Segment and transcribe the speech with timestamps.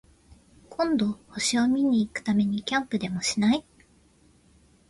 [0.71, 3.63] 今度、星を見に行くためにキャンプでもしない？